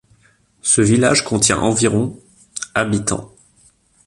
[0.63, 2.19] Ce village contient environ
[2.73, 3.31] habitants.